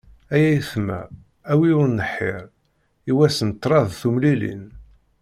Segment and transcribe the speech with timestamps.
[0.33, 0.99] Ay ayetma
[1.51, 2.43] a wi ur nḥir,
[3.09, 4.65] i wass n ṭṭrad tumlilin.